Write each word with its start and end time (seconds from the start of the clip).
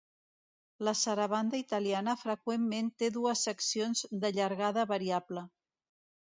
La 0.87 0.93
sarabanda 1.01 1.59
italiana 1.63 2.15
freqüentment 2.21 2.89
té 3.03 3.11
dues 3.19 3.45
seccions 3.49 4.03
de 4.25 4.33
llargada 4.39 4.87
variable. 4.95 5.47